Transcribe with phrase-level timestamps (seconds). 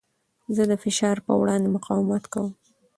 [0.55, 2.51] زه د فشار په وړاندې مقاومت کوم.